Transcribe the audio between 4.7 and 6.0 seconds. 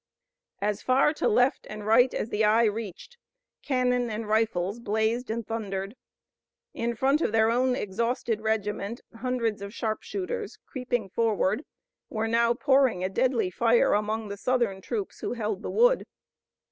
blazed and thundered.